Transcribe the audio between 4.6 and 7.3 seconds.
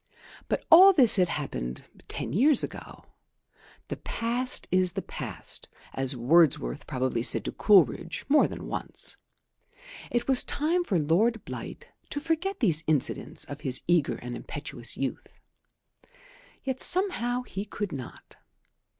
is the past, as Wordsworth probably